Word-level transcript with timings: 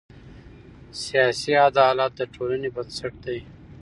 سیاسي 1.03 1.51
عدالت 1.67 2.11
د 2.17 2.21
ټولنې 2.33 2.69
بنسټ 2.75 3.13
دی 3.25 3.39